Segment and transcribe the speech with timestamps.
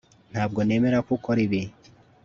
[0.31, 1.61] Ntabwo nemera ko ukora ibi